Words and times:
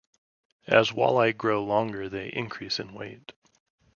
As 0.65 0.89
walleye 0.91 1.37
grow 1.37 1.63
longer, 1.63 2.09
they 2.09 2.29
increase 2.29 2.79
in 2.79 2.95
weight. 2.95 3.33